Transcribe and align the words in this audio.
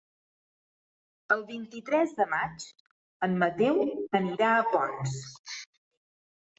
El 1.35 1.43
vint-i-tres 1.49 2.17
de 2.21 2.27
maig 2.33 2.67
en 3.31 3.39
Mateu 3.45 3.81
anirà 4.25 4.53
a 4.59 4.69
Ponts. 4.75 5.19